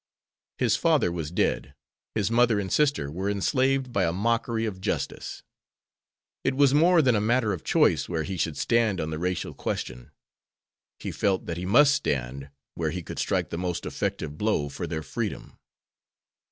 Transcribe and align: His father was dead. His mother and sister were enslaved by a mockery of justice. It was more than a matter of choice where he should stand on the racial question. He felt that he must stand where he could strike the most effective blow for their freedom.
His 0.57 0.75
father 0.77 1.11
was 1.11 1.29
dead. 1.29 1.75
His 2.15 2.31
mother 2.31 2.59
and 2.59 2.73
sister 2.73 3.11
were 3.11 3.29
enslaved 3.29 3.93
by 3.93 4.03
a 4.05 4.11
mockery 4.11 4.65
of 4.65 4.81
justice. 4.81 5.43
It 6.43 6.55
was 6.55 6.73
more 6.73 7.03
than 7.03 7.15
a 7.15 7.21
matter 7.21 7.53
of 7.53 7.63
choice 7.63 8.09
where 8.09 8.23
he 8.23 8.35
should 8.35 8.57
stand 8.57 8.99
on 8.99 9.11
the 9.11 9.19
racial 9.19 9.53
question. 9.53 10.09
He 10.97 11.11
felt 11.11 11.45
that 11.45 11.57
he 11.57 11.67
must 11.67 11.93
stand 11.93 12.49
where 12.73 12.89
he 12.89 13.03
could 13.03 13.19
strike 13.19 13.51
the 13.51 13.59
most 13.59 13.85
effective 13.85 14.39
blow 14.39 14.69
for 14.69 14.87
their 14.87 15.03
freedom. 15.03 15.59